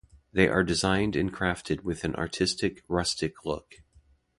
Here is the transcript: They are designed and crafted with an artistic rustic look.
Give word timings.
They 0.33 0.47
are 0.47 0.63
designed 0.63 1.15
and 1.15 1.31
crafted 1.31 1.83
with 1.83 2.03
an 2.03 2.15
artistic 2.15 2.81
rustic 2.87 3.45
look. 3.45 3.75